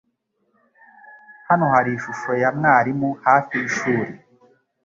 Hano 1.47 1.65
hari 1.73 1.89
ishusho 1.97 2.31
ya 2.41 2.49
mwarimu 2.57 3.09
hafi 3.25 3.53
yishuri. 3.61 4.11